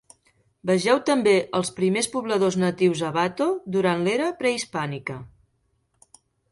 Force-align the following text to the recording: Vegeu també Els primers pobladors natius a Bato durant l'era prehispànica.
Vegeu 0.69 1.01
també 1.09 1.33
Els 1.59 1.69
primers 1.81 2.09
pobladors 2.15 2.57
natius 2.65 3.05
a 3.11 3.15
Bato 3.19 3.49
durant 3.77 4.05
l'era 4.09 4.35
prehispànica. 4.43 5.23